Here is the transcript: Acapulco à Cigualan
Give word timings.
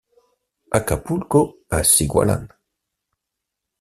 Acapulco 0.71 1.59
à 1.69 1.83
Cigualan 1.83 2.47